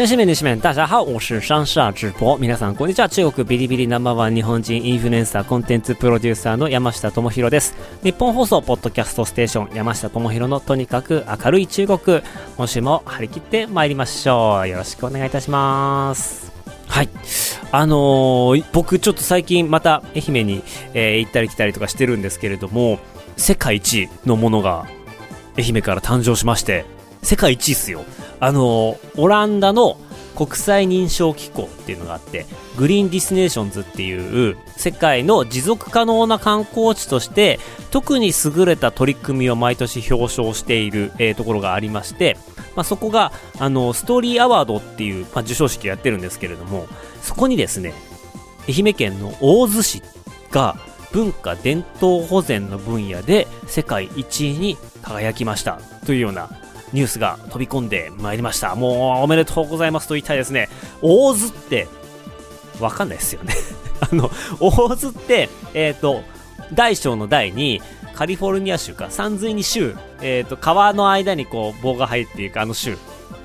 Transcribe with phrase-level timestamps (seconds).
[0.00, 2.38] 先生们、女士们，大家好，我是上下直播。
[2.38, 3.08] 皆さんこんにちは。
[3.10, 7.74] 中国ビリビリナンバーワン日本人インフルエンサーコンテンツプロデューサーの山下智博です。
[8.02, 12.22] ニッポン放送ポッドキャストステーション山下智博のとにかく明るい中国。
[12.56, 14.68] 今週も張り切って参りましょう。
[14.68, 16.50] よろしくお願いいたします。
[16.88, 17.10] はい。
[17.70, 20.62] あのー僕ちょっと最近また愛媛に、
[20.94, 23.00] えー行ったり来たりとかしてるんですけれども、
[23.36, 24.86] 世界一のものが
[25.58, 26.86] 愛媛から誕生しまして、
[27.22, 28.02] 世界一っすよ。
[28.40, 29.98] あのオランダの
[30.34, 32.46] 国際認証機構っていうのがあって、
[32.78, 37.58] グリーンデスティネーションズっていう世界の持続可能な観光地として
[37.90, 42.38] 特に優れた取り組みを毎年表彰している、えーところがありまして、
[42.74, 46.86] まあ、そこがあのストーリーアワードっていう、まあ、授賞式をやってるんですけれども、
[47.20, 47.92] そこにですね、
[48.68, 50.02] 愛媛県の大洲市
[50.50, 50.76] が
[51.12, 56.59] 文化伝統保全の分野で世界一位に輝きましたというような
[56.92, 58.74] ニュースが飛び込んでまいりました。
[58.74, 60.68] もうおめでとうございますと言いたいですね。
[61.02, 61.88] 大洲って
[62.80, 63.54] わかんないですよね。
[64.00, 66.22] あの、大洲って、えっ、と、
[66.72, 67.82] 大小の大に
[68.14, 72.96] カリフォルニア州か、山水に州、えっ、と、川の間にこう棒が入っていくあの州っ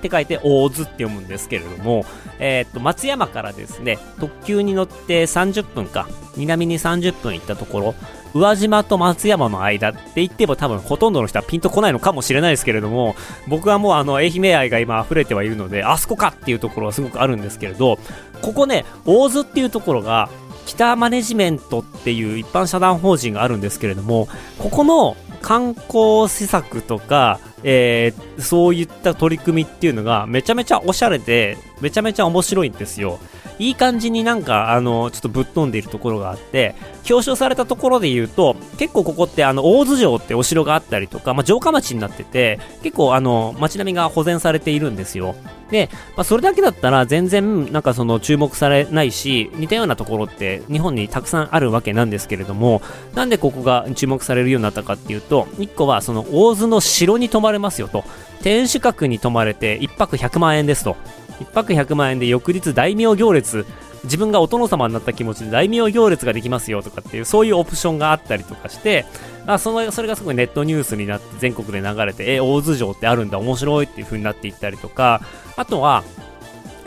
[0.01, 2.05] て書いて大津って読むんですけれども、
[2.39, 6.07] えっ、と、松山からですね、特急に乗って30分か、
[6.37, 7.95] 南に30分行ったところ、
[8.35, 13.15] 宇和島と松山の間って言っても多分ほとんどの人はピンとこないのかもしれないですけれども、
[13.47, 17.97] 僕はもうあの、愛媛愛が今溢れてはいるので、あそこかっていうところはすごくあるんですけれど、
[18.41, 20.29] ここね、大津っていうところが、
[20.65, 24.27] 北マネジメントっていう一般社団法人があるんですけれども、
[24.59, 33.19] ここの観光施策とか、えーそういった取り組みっていうのがめちゃめちゃおしゃれで、めちゃめちゃ面白いんですよ。
[33.59, 36.75] いい感じになんか、あの、ちょっとぶっ飛んでいるところがあって、
[37.09, 45.35] 表彰されたところで言うと、結構ここってあの、大津城ってお城があったりとか、まあ、城下町になってて、結構あの、街並みが保全されているんですよ。
[45.71, 52.81] で、まあ、それだけだったら全然なんかその注目されないし、似たようなところって日本にたくさんあるわけなんですけれども、
[53.13, 58.03] なんでここが注目されるようになったかっていうと、一個はその大津の城に泊まれますよと。
[58.41, 60.97] 天守閣に泊まれて1泊100万円ですと。
[61.39, 63.65] 1泊100万円で翌日大名行列、
[64.05, 69.05] 自分がお殿様になった気持ちで大名行列ができますよとかっていう、そういうオプションがあったりとかして、
[69.45, 75.21] あそのそれがすごいネットニュースになって全国で流れて、え、大津城ってあるんだ、面白いっていう風になっていったりとか、
[75.55, 76.03] あとは、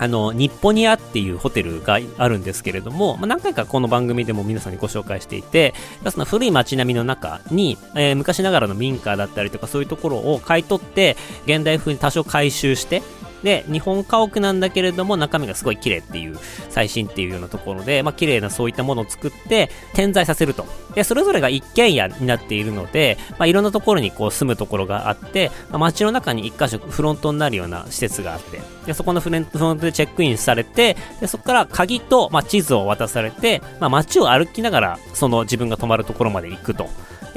[0.00, 5.74] あの、日本ニアっていうホテルがあるんですけれども、まあ、何回かこの番組でも皆さんにご紹介していて、
[6.08, 11.16] その古い街並みの中に、えー昔ながらの民家だったりとかそういうところを買い取って、
[11.46, 13.02] 現代風に多少改修して、
[13.42, 16.38] で、日本家屋なんだけれども中身がすごい綺麗っていう、
[16.70, 20.66] 最新っていうようなところで、まあ綺麗なそういったものを作って、点在させると。
[20.94, 36.88] で、それぞれが一軒家になっているので、まあいろんなところにこう住むところがあって、まあ、街の中に一箇所フロントになるような施設があって、で、そこのフロントでチェックインされて、で、そこから鍵と、まあ、地図を渡されて、まあ、街を歩きながら、その自分が泊まるところまで行くと。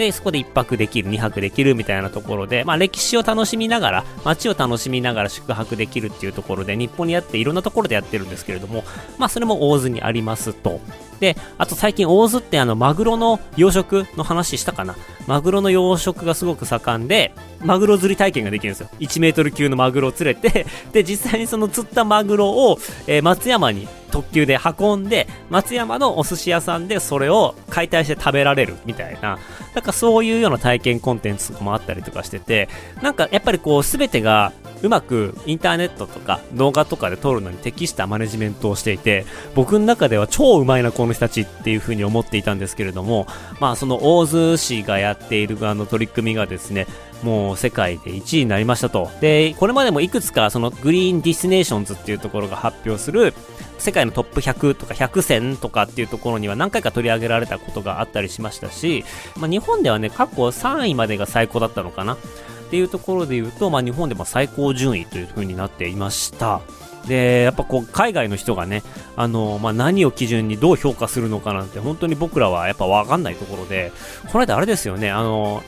[0.02, 8.84] で、そこで一泊できる、2泊できるみたいなところで、まあ歴史を楽しみながら、街を楽しみながら宿泊できるっていうところで、日本にあっていろんなところでやってるんですけれども、
[9.20, 10.82] まあそれも大津にありますと。
[11.22, 14.96] で、あと最近大津ってあの、マグロの養殖の話したかな？
[15.28, 17.34] マグロの養殖がすごく盛んで、
[17.64, 18.90] マグロ釣り体験ができるんですよ。
[19.00, 29.38] 1メートル級のマグロを釣れて、で、実際にその釣ったマグロを、えー松山に特急で運んで、松山のお寿司屋さんでそれを解体して食べられるみたいな、
[29.76, 32.68] なんかそういうような体験コンテンツもあったりとかしてて、
[33.04, 34.52] なんかやっぱりこう、すべてが
[34.84, 39.26] うまくインターネットとか動画とかで撮るのに適したマネジメントをしていて、
[39.56, 43.28] 僕の中では超うまいなこの人たちっていう風に思っていたんですけれども、
[43.60, 46.88] まあその大洲市がやっているあの取り組みがですね、
[47.24, 49.10] もう世界で1位になりましたと。
[49.22, 53.34] で、これまでもいくつかそのグリーンデスティネーションズっていうところが発表する
[53.78, 59.04] 世界のトップ100とか100選とかっていうところには何回か取り上げられたことがあったりしましたし、
[59.38, 62.18] まあ、日本ではね、過去3位までが最高だったのかな
[62.72, 66.62] っていうところで言うと、まあ、日本でも最高順位という風になっていました。
[67.06, 68.82] で、やっぱこう、海外の人がね、
[69.18, 73.92] あの、まあ、何を基準にどう評価するのかなんて、本当に僕らはやっぱわかんないところで、
[74.32, 75.62] この間あれですよね、あの、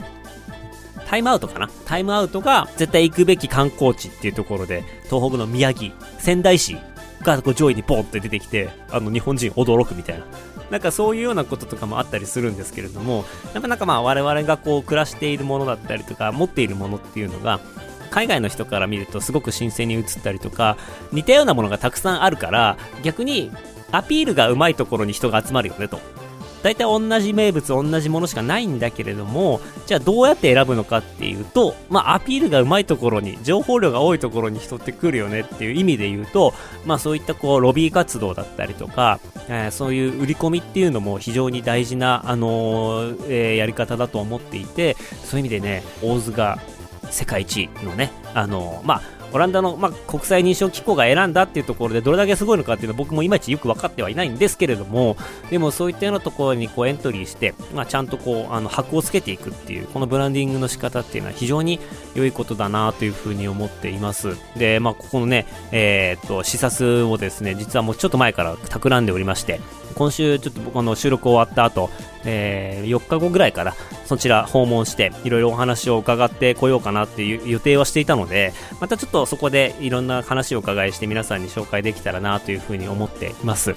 [1.06, 1.70] タイムアウトかな？
[1.86, 6.78] タイムアウトが絶対行くべき観光地っていうところで、東北の宮城、仙台市
[7.22, 10.26] がこう上位にボンって出てきて、あの日本人驚くみたいな。
[10.74, 17.60] なんかそういうようなこととかもあったりするんですけれども、やっぱなんかまあ我々がこう暮らしているものだったりとか、持っているものっていうのが、
[18.10, 20.78] 海外の人から見るとすごく新鮮に映ったりとか、
[21.12, 23.52] 似たようなものがたくさんあるから、逆に
[23.92, 26.00] アピールがうまいところに人が集まるよねと。
[26.64, 36.54] 大体同じ名物、同じものしかないんだけれども、じゃあどうやって選ぶのかっていうと、まあアピールがうまいところに、情報量が多いところに人って来るよねっていう意味で言うと、
[36.86, 39.20] まあそういったこうロビー活動だったりとか、
[39.50, 44.96] えー、そういう売り込みっていうのも非常に大事な、あのー、えー、やり方だと思っていて、
[45.26, 46.60] そういう意味でね、大津が
[47.10, 49.02] 世界一のね、あのまあ、
[49.34, 55.18] オランダの、まあ、国際認証機構が選んだっていうところでどれだけすごいのかっていうのは僕もいまいちよく分かってはいないんですけれども
[55.50, 61.80] でもそういったようなところにこうエントリーして、まあ、ちゃんとこうあの箔をつけていくっていうこのブランディングの仕方っていうのは非常に
[62.16, 64.38] 良いことだなというふうに思っています。
[64.56, 69.60] で、まあ、ここのね、えー、っと視察をですね実はもうちょっと前から企んでおりまして
[69.94, 71.90] 今週ちょっと僕の収録終わった後、
[72.26, 73.74] えー、4日後ぐらいから
[74.06, 83.72] そちら訪問していろいろお話を伺ってこようかなっていう予定はしていたのでまたちょっとそこでいろんな話を伺いして皆さんに紹介できたらなというふうに思っています。
[83.72, 83.76] や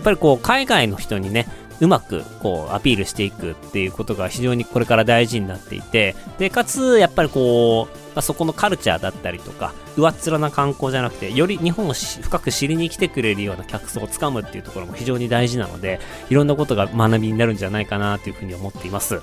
[0.00, 1.46] っぱりこう海外の人にね
[1.80, 19.20] うまくこうアピールしていくっていうことが非常にこれから大事になっていてでかつやっぱりこう、まあ、そこのカルチャーだったりとか上っ面な観光じゃなくてより日本を深く知りに来てくれるような客層をつかむっていうところも非常に大事なのでいろんなことが学びになるんじゃないかなというふうに思っています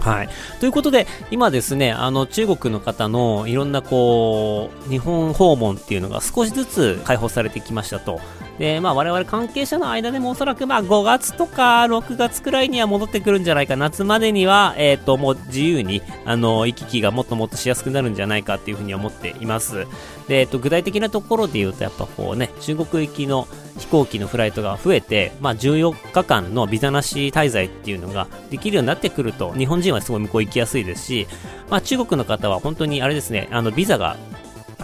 [0.00, 0.28] はい。
[0.60, 8.20] ということで、今ですね、あの、中国の方のいろんなこう、日本訪問っていうのが少しずつ解放されてきましたと。
[8.58, 13.76] で、まあ我々関係者の間でもおそらくまあ5月とか6月くらいには戻ってくるんじゃないか。
[13.76, 19.86] 夏までには、えっ、ー、と、もう自由に、あの、行き来がもっともっとしやすくなるんじゃないかっていうふうに思っています。
[20.28, 23.48] で、えっ、ー、と、具体的なところで言うと、やっぱこうね、中国行きの
[23.78, 31.26] 飛行機のフライトが増えて、まあ14日間のビザなし滞在っていうのができるようになってくると、日本人はすごい向こう行きやすいですし、
[31.70, 34.16] まあ中国の方は本当にあれですね、あの、ビザが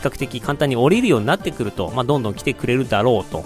[0.01, 3.45] 比較的簡単に降りるようになってくると、まあ、どんどん来てくれるだろうと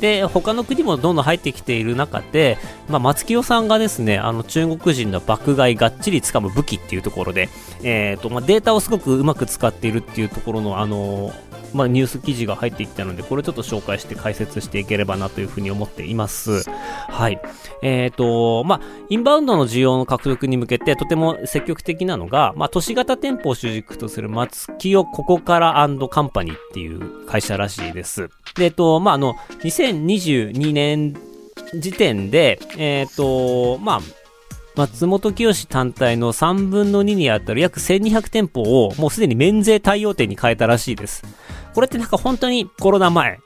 [0.00, 2.58] で、他の国もどんどん入ってきている中で、
[2.88, 7.48] まあ、松清さんがですね、あの、中国人の爆買いがっちり掴む武器っていうところで、
[7.82, 16.68] え、ー、と、まあ、データをすごくうまく使っているっていうところの、あのーまあ、ニュース記事が入ってきたので、これちょっと紹介して解説していければなというふうに思っています。
[16.70, 17.40] はい。
[17.82, 28.28] えっ、ー、と、まあ、インバウンドの需要の獲得に向けてとても積極的なのが、まあ、都市型店舗を主軸とする松清ここからカンパニーっていう会社らしいです。
[28.56, 31.16] で、えっ、と、まあ、あの、2022年
[31.74, 34.00] 時点で、えっ、ー、と、まあ、
[34.76, 41.22] 松本清単体の3分の2にあたる約1200店舗をもうすでに免税対応店に変えたらしいです。
[41.74, 43.38] これってなんか本当にコロナ前、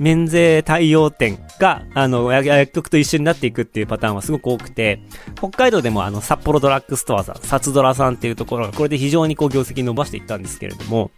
[0.00, 5.00] 免税対応店が、あの、薬局と一緒になっていくっていうパターンはすごく多くて、
[5.36, 11.10] 北海道でもあの、札幌ドラッグストアさん、サツドラさんっていうところが、これで非常にこう業績伸ばしていったんですけれども、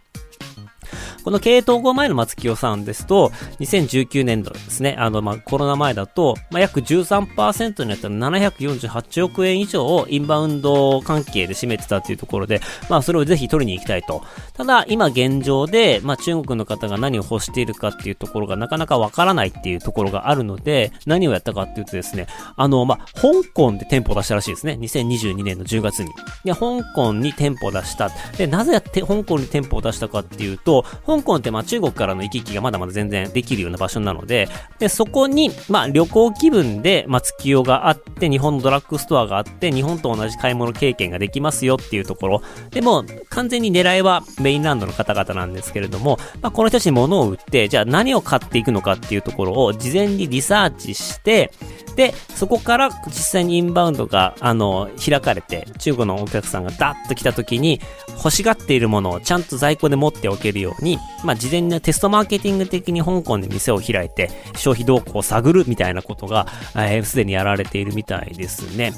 [1.23, 14.23] この経営統合前の松清さんですと、2019年度ですね、あの、ま、コロナ前だと、まあ、約13%になったら748億円以上をインバウンド関係で占めてたというところで、まあ、それをぜひ取りに行きたいと。
[14.53, 24.77] ただ、今現状で、まあ、中国の方が何を欲しているかっていうところがなかなかわからないっていうところがあるので、何をやったかっていうとですね、あの、まあ、香港で店舗を出したらしいですね。
[24.79, 26.11] 2022年の10月に。
[26.43, 28.09] で、香港に店舗を出した。
[28.37, 30.85] で、なぜやって香港に店舗を出したかっていうと、
[31.17, 34.47] 香港ってまあ中国からの行き来がまだまだ全然できるような場所なので、
[34.79, 42.41] で、そこに、まあ旅行気分で松清があって、日本のドラッグストアがあって、日本と同じ買い物経験ができますよっていうところ。
[42.71, 51.51] でも、完全に狙いはメインランドの方々なんですけれども、まあこの人たちに物を売って、じゃあ何を買っていくのかっていうところを事前にリサーチして、
[51.95, 57.81] で、そこから実際にインバウンドが、あの、開かれて、中国のお客さんがダッと来た時に、
[58.15, 68.93] 欲しがっているものをちゃんと在庫で持っておけるように、まあ、事前にテストマーケティング的に香港で店を開いて、消費動向を探るみたいなことが、えー、すでにやられているみたいですね。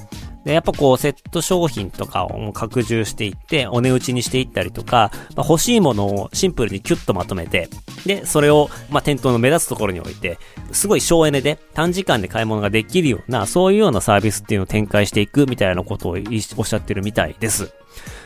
[0.46, 7.70] で、やっぱこう、セット商品とかを拡充していって、お値打ちにしていったりとか、まあ、欲しいものをシンプルにキュッとまとめて、
[8.06, 10.38] で、それを、まあ、店頭の目立つところに置いて、
[10.72, 16.18] すごい省エネで短時間で買い物ができるような、そういうようなサービスっていうのを展開していくみたいなことを
[16.58, 17.74] おっしゃってるみたいです。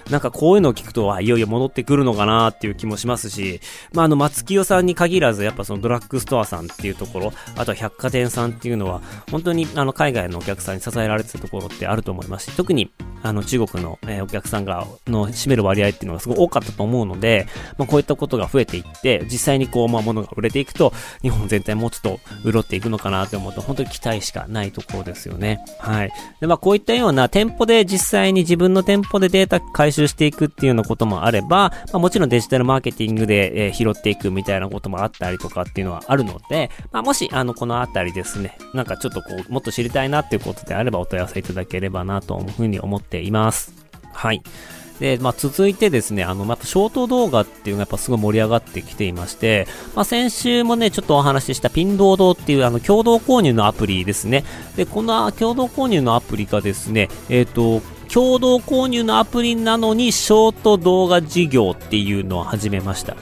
[0.09, 3.61] なんかこういうのを聞くと、いよいよ戻ってくるのかなっていう気もしますし、
[3.93, 12.91] まあ、あの、松清さんに限らず、やっぱそのドラッグストアさんっていうところ、あとは百貨店さんっていうのは、本当にあの、海外のお客さんに支えられてたところってあると思いますし、特に、
[13.23, 17.47] あの、中国の、え、お客さんが、の占める割合っていうのがすごい多かったと思うので、
[17.77, 25.59] まあ、こういったことが増えていって、実際にこう、まあ、物が売れていくと、日本全体もうちょっと潤っていくのかなって思うと、本当に期待しかないところですよね。
[25.79, 26.11] はい。
[26.39, 43.73] で、まあ、こういったような店舗で実際に自分の店舗でデータ回収していくっていうようなこともあれば、まあ、もちろんデジタルマーケティングで、えー、拾っていくみたいなこともあったりとかっていうのはあるので、まあ、もし、あの、このあたりですね、なんかちょっとこう、もっと知りたいなっていうことであればお問い合わせいただければなというふうに思っています。
[44.13, 44.43] はい。
[44.99, 54.43] で、まあ、続いてですね、あの、まあ、ショート動画っていうのがやっぱすごい盛り上がってきていまして、まあ、先週もね、ちょっとお話ししたピンドードっていうあの、共同購入のアプリですね。
[54.75, 57.81] で、この共同購入のアプリがですね、えっ、ー、と、
[58.13, 63.15] 共同購入のアプリなのにショート動画事業っていうのを始めました。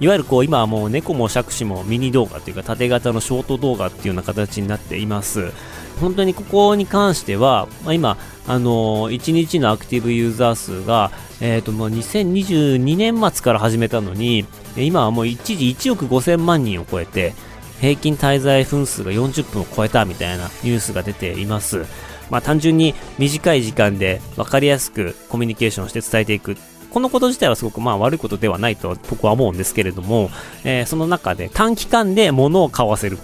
[0.00, 5.52] いわゆるこう今はもう猫も杓子もミニ動画というか縦型のショート動画っていうような形になっています。
[6.00, 11.10] 本当にここに関しては、まあ、今、あのー、1日のアクティブユーザー数が、
[11.40, 14.46] えっ、ー、と、まあ、2022年末から始めたのに、
[14.76, 17.34] 今はもう一時1億5000万人を超えて、
[17.80, 21.84] 平均滞在分数が40分を超えたみたいなニュースが出ています。
[22.30, 26.56] まあ、単純に短い時間で分かりやすくコミュニケーションして伝えていく。
[26.90, 30.28] このこと自体はすごくまあ悪いことではないと僕は思うんですけれども、
[30.64, 33.18] えー、その中で短期間で物を買わせる。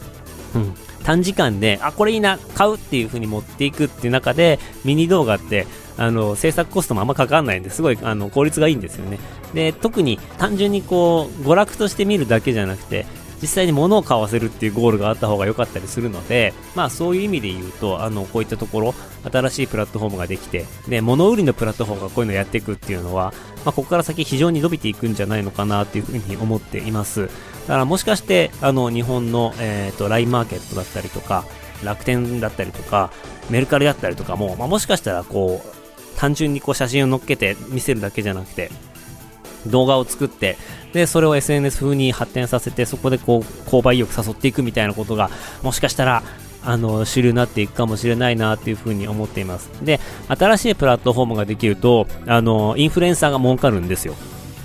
[0.55, 0.75] うん。
[1.07, 5.65] 短時間で、あ、これいいな、買うっていう風に持っていくっていう中で、ミニ動画って、
[5.97, 9.21] あの、制作コストもあんまかかんないんで、すごい、あの、効率がいいんですよね。
[9.55, 13.07] で、特に単純にこう、娯楽として見るだけじゃなくて、
[13.40, 18.95] 実際に物を買わせるっていうゴールがあった方が良かったりするので、まあそういう意味で言うと、あの、こういったところ、
[19.31, 27.26] 新しいプラットフォームができて、で、物売りのプラットフォームがこういうのをやっていくっていうのは、まあここから先非常に伸びていくんじゃないのかなっていうふうに思っています。
[27.26, 31.45] だからもしかして、あの、日本の、えっ、ー、と、LINE マーケットだったりとか、
[31.85, 33.11] 楽天だったりとか、
[33.50, 35.76] メルカリだったりとかも、まあもしかしたらこう、
[36.19, 38.71] 単純にこう写真を載っけて見せるだけじゃなくて、
[39.71, 40.57] 動画を作って、
[40.93, 45.31] で、それを SNS 風に発展させて、そこでこう、購買意欲誘っていくみたいなことが、
[45.63, 46.23] もしかしたら、
[46.65, 49.71] あの、主流になっていくかもしれないなっていうふうに思っています。
[49.83, 54.15] で、新しいプラットフォームができると、あの、インフルエンサーが儲かるんですよ。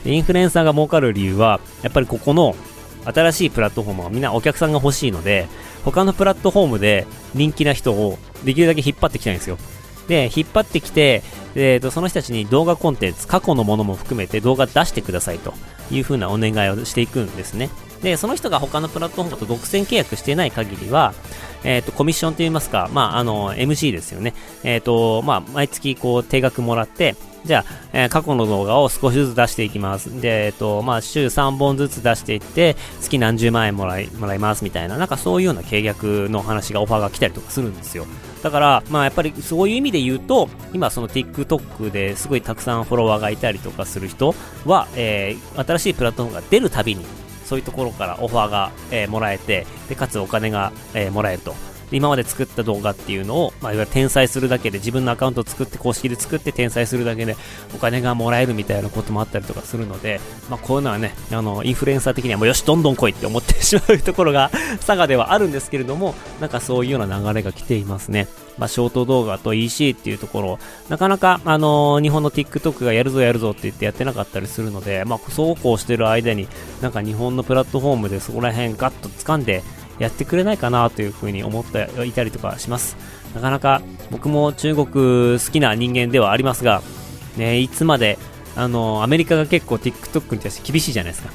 [0.06, 2.56] インフルエンサーが儲かる理由は、やっぱりここの
[3.06, 5.48] 新しいプラットフォームはみんなお客さんが欲しいので、
[5.84, 9.58] 他のプラットフォームで人気な人をできるだけ引っ張ってきたいんですよ。
[10.12, 11.24] で、引っ張ってきて、
[11.56, 15.54] えーと、その人たちに動画コンテンツ、過去のものも含めて動画出してくださいと
[15.90, 17.70] いう風なお願いをしていくんですね。
[18.04, 21.14] で、その人が他のプラットフォームと独占契約していない限りは、
[21.64, 24.34] えっ、ー、と、コミッションと言いますか、まあ、あの、MC ですよね。
[24.66, 27.16] えっ、ー、と、まあ、毎月こう、定額もらって、
[27.46, 30.20] じゃあ、えー、過去の動画を少しずつ出していきます。
[30.20, 38.06] で、えっ、と、まあ、週3本ずつ出していって、月何十万円もらい、もらいますみたいな、なんかそういうような契約の話がオファーが来たりとかするんですよ。
[38.44, 44.34] だから、まあやっぱりそういう意味で言うと、今その TikTok ですごいたくさんフォロワーがいたりとかする人
[44.66, 47.06] は、えー、新しいプラットフォームが出るたびに、
[47.46, 51.54] そういうところからオファーが、えー、もらえて、で、かつお金が、えー、もらえると。
[51.92, 57.36] 今まで作った動画っていうのを、まあ、いわゆる転載するだけで、自分のアカウントを作って、公式で作って転載するだけで、
[57.76, 60.20] お金がもらえるみたいなこともあったりとかするので、
[60.50, 64.52] まあ、こういうのはね、あの、インフルエンサー的にはもうよし、どんどん来いって思ってしまうところが、
[64.86, 68.28] 佐賀ではあるんですけれども、なんかそういうような流れが来ていますね。
[68.58, 76.48] まあ、ショート動画と EC っていうところ、なかなか、あのー、日本の TikTok がやるぞやるぞって言ってやってなかったりするので、まあ、そうこうしてる間に、
[76.82, 79.64] なんか日本のプラットフォームでそこら辺ガッと掴んで、
[80.00, 82.98] やってくれないかなというふうに思っていたりとかします。
[83.36, 84.86] なかなか僕も中国
[85.40, 86.82] 好きな人間ではありますが、
[87.38, 88.18] ね、いつまで、
[88.56, 91.32] あの、アメリカが結構 TikTok に対して厳しいじゃないですか。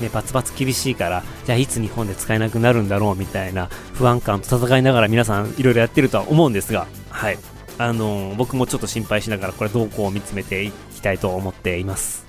[0.00, 7.38] ね、バツバツ厳しいから、じゃあいつ日本で使えなくなるんだろうみたいな不安感と戦いながら皆さんいろいろやってるとは思うんですが、はい。
[7.78, 12.27] あの僕もちょっと心配しながらこれ動向を見つめていきたいと思っています。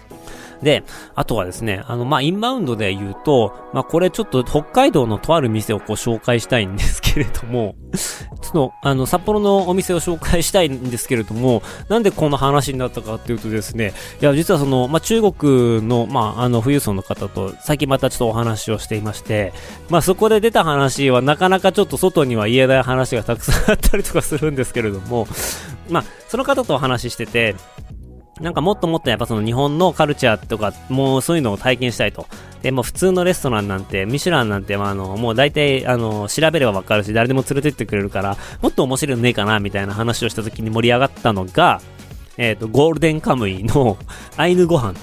[0.62, 0.84] で、
[1.16, 7.75] あとはですね、あの、まあ、インバウンドで言うと、まあ、これちょっと北海道のとある店をこう紹介したいんですけれども、
[8.42, 19.54] ちょっと、あの、札幌のお店を紹介したいんですけれども、なんでこの話になったかっていうとですね、いや、実はその、まあ、中国の、まあ、あの、富裕層の方と、最近またちょっとお話をしていまして、
[19.89, 25.28] まあ、そこで出た話はなかなかちょっと外には言えない話がたくさんあったりとかするんですけれども、
[25.89, 27.56] まあ、その方とお話ししてて、
[28.39, 32.27] なんかもっともっとやっぱその日本のカルチャーとか、もうそういうのを体験したいと。
[32.62, 41.81] で、もう普通のレストランなんて、ミシュランなんて、まあ、あの、もう大体、あの、調べればわかるし、誰でも連れてってくれるから、もっと面白いのねえかな、みたいな話をした時に盛り上がったのが、
[42.38, 43.98] えっ、と、ゴールデンカムイの
[44.38, 44.93] アイヌご飯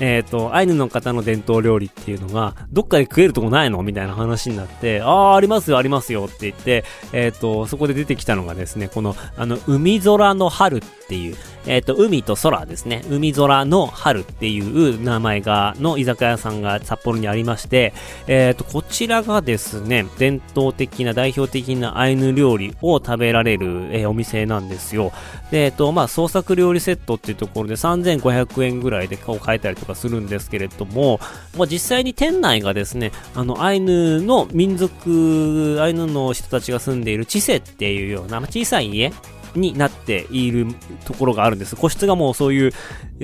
[0.00, 3.82] えっ、ー、と、アイヌの方の伝統料理っていうのが、どっかで食えるとこないの？
[3.82, 11.36] みたいな話になって、ああ、ありますよ、ありますよって言って、えっ、ー、と、そこで出てきたのがですね、この、あの、海空の春っていう、
[11.68, 13.04] えっ、ー、と、海と空ですね。
[13.10, 17.92] 海空の春っていう名前が、の居酒屋さんが札幌にありまして、
[18.26, 25.12] えっ、と、こちらがですね、伝統的な代表的なアイヌ料理を食べられる、えお店なんですよ。
[25.50, 31.20] で、えっ、と、まあ、創作料理セットっていうところで3500円ぐらいで買えたりとかするんですけれども、
[31.56, 39.12] まあ、実際に店内がですね、あの、アイヌの民族、アイヌの人たちが住んでいるチセっていうような、まあ、小さい家
[39.54, 40.66] になっている
[41.04, 41.76] ところがあるんです。
[41.76, 42.72] 個室がもうそういう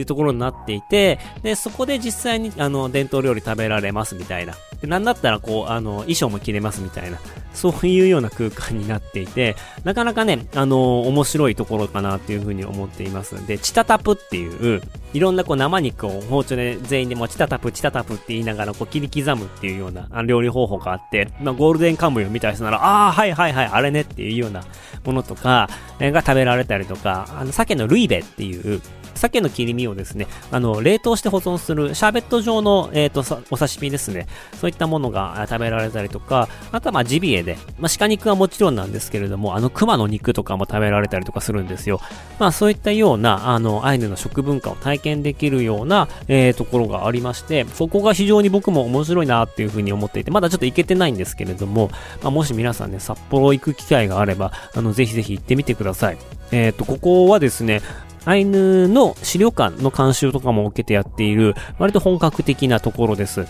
[0.06, 4.54] ところになっていて、で、そこで実際にあの、伝統料理食べられますみたいな。
[4.82, 7.18] なんだったらこう、あの、衣装も着れますみたいな。
[7.54, 13.46] そういうような空間になっていて、なかなかね、あの面白いところかなっていうふうに思っています。
[13.46, 24.64] で、チタタプっていう、いろんなこう生肉を包丁で全員でもチタタプ、チタタプって言いながらこう切り刻むっていうような料理方法があって、まあ、ゴールデンカムイを見た人なら、ああ、はいはいはい、あれねっていうような
[25.04, 25.68] ものとか、
[26.14, 28.80] が食べられたりとか、あの、鮭のルイベっていう、
[29.14, 34.26] 鮭の切り身をですね、あの、冷凍して保存するシャーベット状の、えっ、ー、と、お刺身ですね。
[34.60, 42.00] そういったものが食べられたりとか、あとはまあジビエで、まあ鹿肉はもちろんなんですけれども、あの熊の肉とかも食べられたりとかするんですよ。
[42.38, 51.90] まあそういったような、あの、アイヌの食文化を体験できるような、えー、ところがありまして、そこが非常に僕も面白いなっていうふうに思っていて、まだちょっと行けてないんですけれども、
[52.22, 56.03] まあ、もし皆さんね、札幌行く機会があれば、あの、ぜひぜひ行ってみてください。
[56.52, 57.80] えっ、と、ここはですね、
[58.24, 63.46] アイヌの資料館の監修とかも受けてやっている、割と本格的なところです。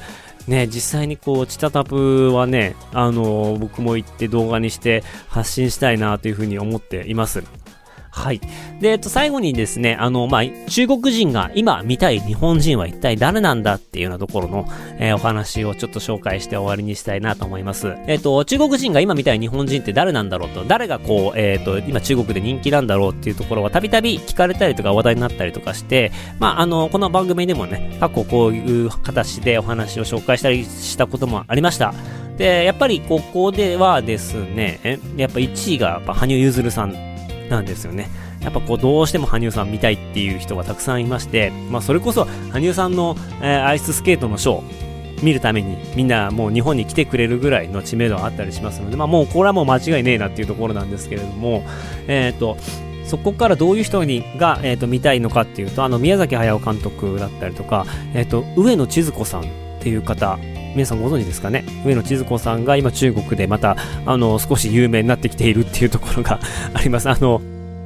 [0.49, 7.43] ね、実際にこう、チタタプはね、あの僕も行って動画にして発信したいなというふうに思っています。
[8.25, 8.40] はい。
[8.81, 14.66] で、えっと、最後にですね、あの、まあ、中国人が今見たい日本人は一体誰なんだっていうようなところの、
[14.99, 17.95] えー、お話をちょっと紹介して終わりにしたいなと思います。
[18.07, 31.93] えっと、中国人が今見たい日本人って誰なんだろうと、誰がこう、えっと、今中国で人気なんだろうっていうところはたびたび聞かれたりとか話題になったりとかして、まあ、あの、この番組でもね、過去こういう形でお話を紹介したりしたこともありました。
[32.38, 37.13] で、やっぱりここではですね、やっぱ1位がやっぱ羽生結弦さん
[37.49, 38.09] なんですよね。
[38.41, 51.64] やっぱこうどうしても羽生さん見たいっていう人がたくさんいまして、まあそれこそ羽生さんの、えー、アイススケートのショー、見るためにみんなもう日本に来てくれるぐらいの知名度があったりしますので、まあもうこれはもう間違いねえなっていうところなんですけれども、
[52.07, 52.57] えっ、ー、と、
[53.07, 59.45] そこからどういう人にが、えーと、見たいのかっていうと、あの宮崎駿監督だったりとか、えっ、ー、と、上野千鶴子さんっ
[59.81, 60.38] ていう方、
[60.75, 61.65] 皆さんご存知ですかね？
[61.87, 66.41] 上野千鶴子さんが今中国でまた、あの、少し有名になってきているっていうところが
[66.75, 67.09] あります。
[67.09, 67.39] あの、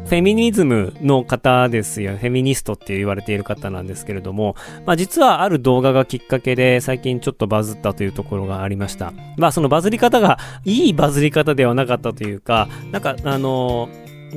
[0.07, 2.17] フェミニズムの方ですよ。
[2.17, 9.13] フェミニストって言われている方なんですけれども、まあ実はある動画がきっかけで最近ちょっとバズったというところがありました。
[9.37, 13.91] まあそのバズり方がいいバズり方ではなかったというか、なんかあの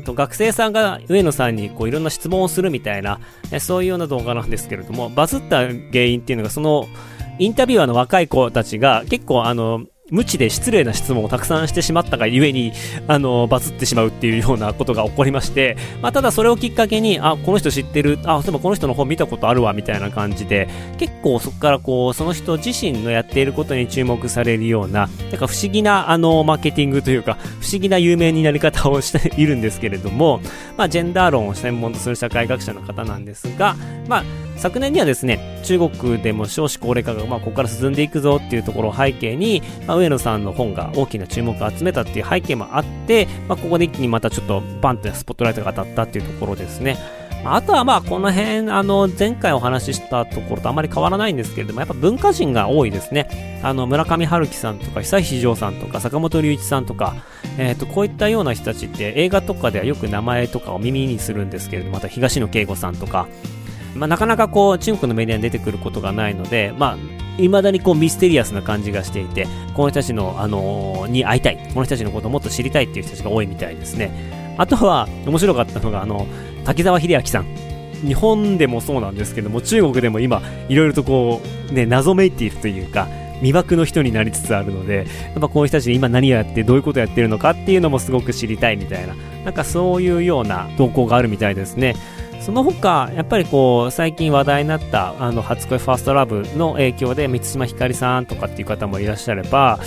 [0.05, 3.21] 学生さんが上野さんにこういろんな質問をするみたいな、
[3.59, 5.71] そういうような動画なんですけれども、バズった原
[6.03, 6.87] 因っていうのがその
[7.41, 12.71] インタビュアーの若い子たちが結構あの、無知で失礼な質問をたくさんしてしまったがゆえに、
[13.07, 30.41] あの、バズってしまうっていうようなことが起こりまして、まあ、ただそれをきっかけに、あ、この人知ってる、あ、そういえばこの人の本見たことあるわ、みたいな感じで、結構そこからこう、その人自身のやっていることに注目されるような、なんか不思議な、あの、マーケティングというか、不思議な有名になり方をしているんですけれども、
[30.77, 33.75] まあ、ジェンダー論を専門とする社会学者の方なんですが、
[34.07, 34.23] まあ、
[34.61, 46.95] 昨年にはですね、中国でも少子高齢化が、まあ、ここから進んでいくぞっていうところを背景に、まあ、上野さんの本が大きな注目を集めたっていう背景もあって、まあ、ここで一気にまたちょっとバンとスポットライトが当たったっていうところですね。
[47.43, 53.59] あとはまあこの辺、あの、前回お話ししたところとあまり変わらないんですけれども、やっぱ文化人が多いですね。
[53.63, 57.15] あの、村上春樹さんとか、久石譲さんとか、坂本龍一さんとか、
[57.57, 63.27] えっ、ー、と、こういったような人たちって映画とかではよく名前とかを耳にするんですけれども、また東野圭吾さんとか、
[63.95, 66.97] まあ、なかなかこう、中国のメディアに出てくることがないので、まあ、
[67.37, 74.11] 未だにこうミステリアスな感じがしていて、この人たちの、あのー、に会いたい、この人たちのことをもっと知りたいっていう人たちが多いみたいですね。
[74.57, 76.27] あとは、面白かったのが、あの、
[76.65, 77.45] 滝沢秀明さん。
[78.05, 83.07] 日本でもそうなんですけども、中国でも今、いろいろとこう、ね、謎めいているというか、
[83.41, 85.03] 魅惑の人になりつつあるので、や
[85.37, 91.95] っぱこういう人たち今何をやってどういうことをやってるのかっていうのもすごく知りたいみたいな、なんかそういうような投稿があるみたいですね。
[92.41, 99.79] その他、やっぱりこう、最近話題になった、あの、初恋ファーストラブの影響で、満島ひかりさんとかっていう方もいらっしゃれば、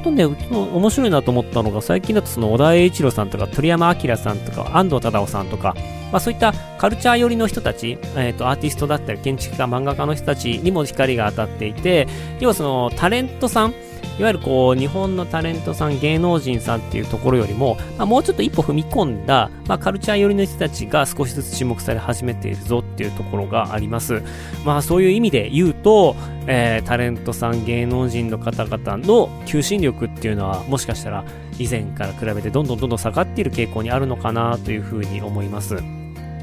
[0.00, 5.74] あとね、面白いなと思ったのが、最近だとその小田栄一郎さんとか鳥山明さんとか安藤忠雄さんとか、
[6.10, 12.08] まあそういったカルチャー寄りの人たち、えっ、ー、と、アーティストだったり建築家、漫画家の人たちにも光が当たっていて、
[12.40, 13.74] 要はそのタレントさん、
[14.18, 24.22] いわゆるこう、日本のタレントさん、芸能人さんっていうところよりも、まあ、もうちょっと一歩踏み込んだ、まあ、カルチャー寄りの人たちが少しずつ注目され始めているぞっていうところがあります。
[24.64, 31.24] まあ、そういう意味で言うと、えー、タレントさん、芸能人の方々の求心力っていうのは、もしかしたら
[31.58, 35.99] 以前から比べてどんどんどんどん下がっている傾向にあるのかなというふうに思います。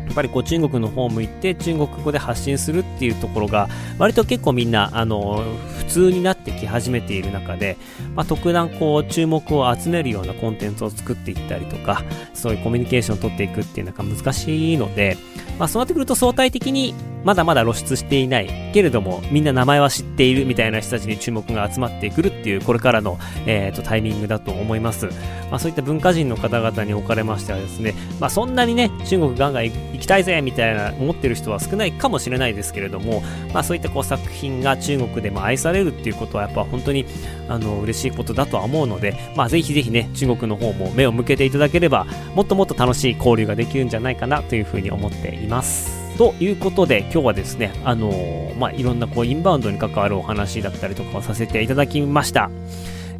[0.07, 5.43] やっぱりこう中国の方向いて中国語で発信するっていうところが割と結構みんなあの
[5.77, 7.77] 普通になってき始めている中で、
[8.15, 15.17] まあ、特段こう注目を集めるようなコンテンツを作っていったりとかそういうコミュニケーションを取っていくっていうのが難しいので、
[15.57, 16.93] まあ、そうなってくると相対的に
[17.23, 25.07] まだまだ露出していないけれどもみんな名前は知っているみたいな人たちに注目が集まってくるっていうこれからの、えーと、タイミングだと思います、
[25.49, 29.65] まあ、そういった文化人の方々におかれましてはですね、まあ、そんなにね中国ガンガン
[29.97, 33.21] きたいぜみたいな思ってる人は少ないかもしれないですけれども、
[33.53, 37.05] まあ、そういったこう作品が中国でも愛されるっていうことはやっぱ本当に
[37.47, 42.05] あの嬉しいことだとは思うので、まあ、ぜひぜひね中国の方も目を向けていただければ
[42.35, 46.07] もっともっと楽しい交流ができるんじゃないかなというふうに思っています。
[46.17, 52.49] ということで、今日はですね、あのー、まあ、いろんなこう、インバウンドに関わるお話だったりとかをさせていただきました。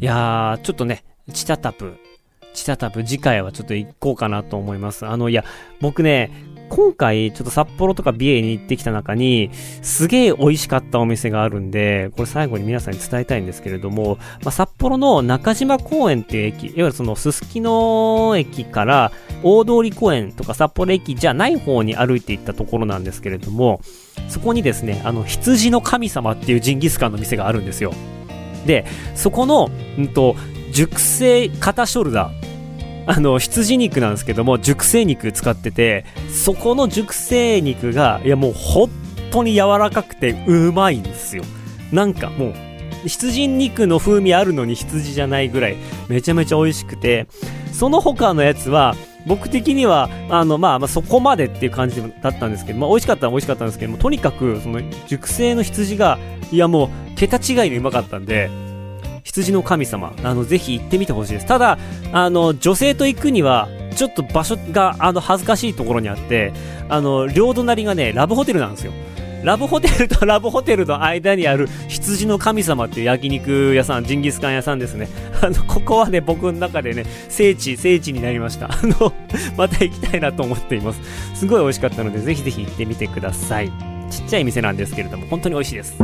[0.00, 1.96] いやー、ちょっとね、チタタプ、
[2.54, 5.06] チタタプ、次回はちょっと行こうかなと思います。
[5.06, 5.44] あの、いや、
[5.80, 6.32] 僕ね、
[6.68, 9.50] 今回、ちょっと札幌とか美瑛に行ってきた中に、
[9.82, 23.80] すげえ美味しかったお店があるんで、これ最後に皆さんに伝えたいんですけれども、まあ、札幌の中島公園っていう駅、いわゆるそのすすきの駅から大通公園とか札幌駅じゃない方に歩いていったところなんですけれども、
[24.28, 27.92] そこにですね、あの、羊の神様っていうジンギスカンの店があるんですよ。
[28.66, 30.36] で、そこの、うんと、
[30.72, 32.57] 熟成肩ショルダー、
[33.10, 38.90] あの、羊肉なんですけども、熟成肉使ってて、そこの熟成肉が、いやもう本
[39.30, 41.42] 当に柔らかくてうまいんですよ。
[41.90, 42.54] なんかもう、
[43.06, 45.76] 羊肉の風味あるのに羊じゃないぐらい、
[46.08, 47.26] めちゃめちゃ美味しくて、
[47.72, 48.94] その他のやつは、
[49.26, 56.18] 僕的には、あの、まあ、まあ、そこまでっていう感じだったんですけど、まあ、美味しかったら美味しかったんですけども、とにかく、その、熟成の羊が、
[56.52, 58.50] いやもう、桁違いにうまかったんで、
[59.28, 61.46] 羊の神様、あの、ぜひ行ってみてほしいです。
[61.46, 61.78] ただ、
[62.12, 66.52] あの、女性と行くには、ちょっと場所が、あの、恥ずかしいところにあって、
[66.88, 68.92] あの、両隣がね、ラブホテルなんですよ。
[69.44, 75.08] ラブホテルと ラブホテルの間にある羊の神様っていう焼肉屋さん、ジンギスカン屋さんですね。
[75.42, 78.66] あの、ここはね、僕の中でね、聖地、聖地になりました。
[78.72, 79.12] あの、
[79.58, 81.00] また行きたいなと思っています。
[81.34, 83.70] すごい美味しかったので、ぜひぜひ行ってみてください。
[84.10, 85.96] ちっちゃい店なんですけれども、本当に美味しいです。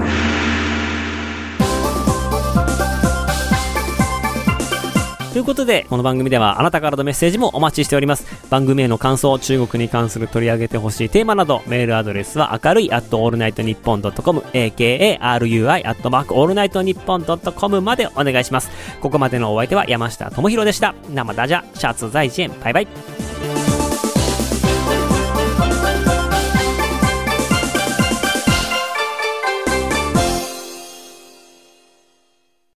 [5.34, 8.24] ということで、この番組ではあなたからのメッセージもお待ちしております。
[8.50, 18.70] 番組への感想、中国に関する取り上げてほしいテーマなど、メールアドレスは明るい at allnightnippon.com、akarui at mark allnightnippon.com までお願いします。
[19.00, 20.94] ここまでのお相手は山下智博でした。
[21.12, 23.63] 生ダジャ、シャツ在地園、バイバイ。